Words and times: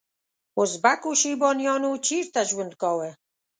ازبکو 0.61 1.11
شیبانیانو 1.21 1.91
چیرته 2.05 2.41
ژوند 2.49 2.73
کاوه؟ 2.81 3.09